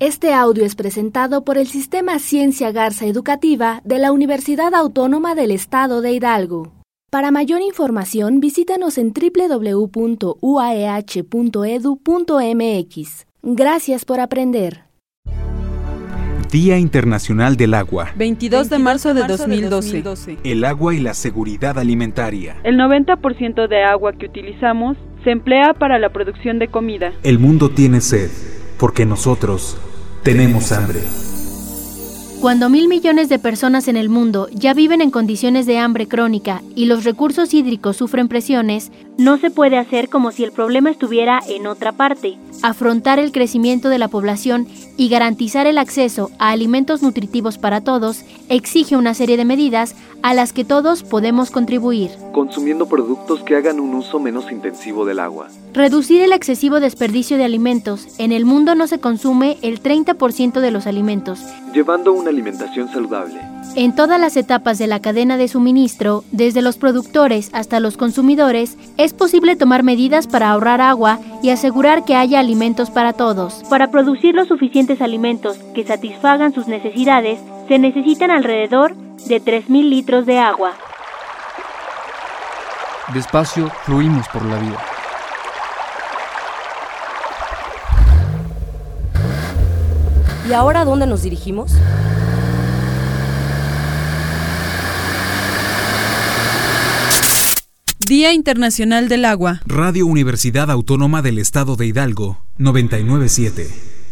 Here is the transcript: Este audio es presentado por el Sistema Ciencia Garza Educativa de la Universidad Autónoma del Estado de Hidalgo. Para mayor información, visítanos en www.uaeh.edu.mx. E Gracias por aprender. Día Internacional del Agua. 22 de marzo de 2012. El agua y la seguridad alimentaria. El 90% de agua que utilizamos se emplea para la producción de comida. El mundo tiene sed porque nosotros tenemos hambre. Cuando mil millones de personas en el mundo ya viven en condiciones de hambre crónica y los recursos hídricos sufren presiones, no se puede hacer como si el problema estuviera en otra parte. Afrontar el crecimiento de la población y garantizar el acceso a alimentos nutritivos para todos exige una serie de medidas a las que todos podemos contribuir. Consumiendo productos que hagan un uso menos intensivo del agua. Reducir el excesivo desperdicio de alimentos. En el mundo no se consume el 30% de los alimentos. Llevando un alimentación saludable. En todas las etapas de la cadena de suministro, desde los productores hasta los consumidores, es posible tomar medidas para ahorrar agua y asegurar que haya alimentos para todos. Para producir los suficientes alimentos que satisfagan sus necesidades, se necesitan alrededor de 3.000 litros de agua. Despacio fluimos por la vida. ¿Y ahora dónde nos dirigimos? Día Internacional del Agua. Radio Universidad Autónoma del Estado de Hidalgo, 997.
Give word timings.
Este 0.00 0.32
audio 0.32 0.64
es 0.64 0.76
presentado 0.76 1.42
por 1.42 1.58
el 1.58 1.66
Sistema 1.66 2.20
Ciencia 2.20 2.70
Garza 2.70 3.06
Educativa 3.06 3.80
de 3.84 3.98
la 3.98 4.12
Universidad 4.12 4.72
Autónoma 4.76 5.34
del 5.34 5.50
Estado 5.50 6.02
de 6.02 6.12
Hidalgo. 6.12 6.70
Para 7.10 7.32
mayor 7.32 7.62
información, 7.62 8.38
visítanos 8.38 8.96
en 8.96 9.12
www.uaeh.edu.mx. 9.12 10.36
E 12.48 13.24
Gracias 13.42 14.04
por 14.04 14.20
aprender. 14.20 14.82
Día 16.52 16.78
Internacional 16.78 17.56
del 17.56 17.74
Agua. 17.74 18.12
22 18.16 18.70
de 18.70 18.78
marzo 18.78 19.14
de 19.14 19.24
2012. 19.26 20.04
El 20.44 20.62
agua 20.64 20.94
y 20.94 21.00
la 21.00 21.14
seguridad 21.14 21.76
alimentaria. 21.76 22.54
El 22.62 22.76
90% 22.78 23.66
de 23.66 23.82
agua 23.82 24.12
que 24.12 24.26
utilizamos 24.26 24.96
se 25.24 25.32
emplea 25.32 25.74
para 25.74 25.98
la 25.98 26.10
producción 26.10 26.60
de 26.60 26.68
comida. 26.68 27.12
El 27.24 27.40
mundo 27.40 27.68
tiene 27.68 28.00
sed 28.00 28.30
porque 28.78 29.04
nosotros 29.04 29.76
tenemos 30.22 30.72
hambre. 30.72 31.00
Cuando 32.40 32.68
mil 32.70 32.86
millones 32.86 33.28
de 33.28 33.40
personas 33.40 33.88
en 33.88 33.96
el 33.96 34.08
mundo 34.08 34.48
ya 34.52 34.72
viven 34.72 35.00
en 35.00 35.10
condiciones 35.10 35.66
de 35.66 35.78
hambre 35.78 36.06
crónica 36.06 36.62
y 36.76 36.84
los 36.84 37.02
recursos 37.02 37.52
hídricos 37.52 37.96
sufren 37.96 38.28
presiones, 38.28 38.92
no 39.18 39.38
se 39.38 39.50
puede 39.50 39.76
hacer 39.76 40.08
como 40.08 40.30
si 40.30 40.44
el 40.44 40.52
problema 40.52 40.90
estuviera 40.90 41.40
en 41.48 41.66
otra 41.66 41.90
parte. 41.90 42.38
Afrontar 42.62 43.18
el 43.18 43.32
crecimiento 43.32 43.88
de 43.88 43.98
la 43.98 44.06
población 44.06 44.68
y 44.96 45.08
garantizar 45.08 45.66
el 45.66 45.78
acceso 45.78 46.30
a 46.38 46.50
alimentos 46.50 47.02
nutritivos 47.02 47.58
para 47.58 47.80
todos 47.80 48.22
exige 48.48 48.96
una 48.96 49.14
serie 49.14 49.36
de 49.36 49.44
medidas 49.44 49.96
a 50.22 50.32
las 50.34 50.52
que 50.52 50.64
todos 50.64 51.02
podemos 51.02 51.50
contribuir. 51.50 52.10
Consumiendo 52.32 52.86
productos 52.86 53.42
que 53.42 53.56
hagan 53.56 53.80
un 53.80 53.94
uso 53.94 54.20
menos 54.20 54.50
intensivo 54.52 55.04
del 55.04 55.18
agua. 55.18 55.48
Reducir 55.74 56.22
el 56.22 56.32
excesivo 56.32 56.80
desperdicio 56.80 57.36
de 57.36 57.44
alimentos. 57.44 58.06
En 58.18 58.32
el 58.32 58.44
mundo 58.44 58.74
no 58.74 58.86
se 58.86 58.98
consume 59.00 59.58
el 59.62 59.80
30% 59.82 60.60
de 60.60 60.70
los 60.70 60.86
alimentos. 60.86 61.40
Llevando 61.72 62.12
un 62.12 62.27
alimentación 62.28 62.88
saludable. 62.88 63.40
En 63.74 63.94
todas 63.94 64.20
las 64.20 64.36
etapas 64.36 64.78
de 64.78 64.86
la 64.86 65.00
cadena 65.00 65.36
de 65.36 65.48
suministro, 65.48 66.24
desde 66.32 66.62
los 66.62 66.76
productores 66.76 67.50
hasta 67.52 67.80
los 67.80 67.96
consumidores, 67.96 68.76
es 68.96 69.14
posible 69.14 69.56
tomar 69.56 69.82
medidas 69.82 70.26
para 70.26 70.50
ahorrar 70.50 70.80
agua 70.80 71.18
y 71.42 71.50
asegurar 71.50 72.04
que 72.04 72.14
haya 72.14 72.40
alimentos 72.40 72.90
para 72.90 73.12
todos. 73.12 73.62
Para 73.70 73.90
producir 73.90 74.34
los 74.34 74.48
suficientes 74.48 75.00
alimentos 75.00 75.58
que 75.74 75.84
satisfagan 75.86 76.52
sus 76.54 76.68
necesidades, 76.68 77.40
se 77.68 77.78
necesitan 77.78 78.30
alrededor 78.30 78.94
de 78.94 79.42
3.000 79.42 79.88
litros 79.88 80.26
de 80.26 80.38
agua. 80.38 80.72
Despacio 83.14 83.70
fluimos 83.84 84.28
por 84.28 84.44
la 84.44 84.58
vida. 84.58 84.78
¿Y 90.48 90.52
ahora 90.54 90.84
dónde 90.86 91.06
nos 91.06 91.22
dirigimos? 91.22 91.72
Día 98.08 98.32
Internacional 98.32 99.06
del 99.10 99.26
Agua. 99.26 99.60
Radio 99.66 100.06
Universidad 100.06 100.70
Autónoma 100.70 101.20
del 101.20 101.38
Estado 101.38 101.76
de 101.76 101.84
Hidalgo, 101.84 102.40
997. 102.56 103.97